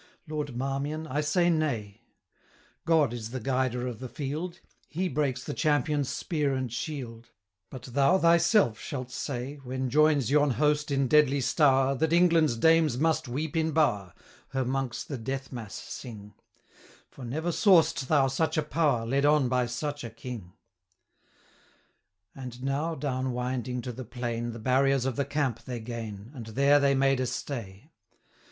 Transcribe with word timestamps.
Lord 0.27 0.55
Marmion, 0.57 1.05
I 1.05 1.21
say 1.21 1.51
nay: 1.51 2.01
675 2.87 2.87
God 2.87 3.13
is 3.13 3.29
the 3.29 3.39
guider 3.39 3.85
of 3.85 3.99
the 3.99 4.09
field, 4.09 4.59
He 4.87 5.07
breaks 5.07 5.43
the 5.43 5.53
champion's 5.53 6.09
spear 6.09 6.55
and 6.55 6.73
shield, 6.73 7.29
But 7.69 7.83
thou 7.83 8.17
thyself 8.17 8.79
shalt 8.79 9.11
say, 9.11 9.57
When 9.57 9.91
joins 9.91 10.31
yon 10.31 10.49
host 10.57 10.89
in 10.89 11.07
deadly 11.07 11.39
stowre, 11.39 11.93
That 11.99 12.13
England's 12.13 12.57
dames 12.57 12.97
must 12.97 13.27
weep 13.27 13.55
in 13.55 13.73
bower, 13.73 14.13
680 14.53 14.57
Her 14.57 14.65
monks 14.65 15.03
the 15.03 15.19
death 15.19 15.51
mass 15.51 15.75
sing; 15.75 16.33
For 17.11 17.23
never 17.23 17.51
saw'st 17.51 18.07
thou 18.07 18.25
such 18.25 18.57
a 18.57 18.63
power 18.63 19.05
Led 19.05 19.23
on 19.23 19.49
by 19.49 19.67
such 19.67 20.03
a 20.03 20.09
King.' 20.09 20.53
And 22.33 22.63
now, 22.63 22.95
down 22.95 23.33
winding 23.33 23.83
to 23.83 23.91
the 23.91 24.03
plain, 24.05 24.51
The 24.51 24.57
barriers 24.57 25.05
of 25.05 25.15
the 25.15 25.25
camp 25.25 25.61
they 25.63 25.79
gain, 25.79 26.31
685 26.33 26.35
And 26.37 26.55
there 26.55 26.79
they 26.79 26.95
made 26.95 27.19
a 27.19 27.27
stay. 27.27 27.91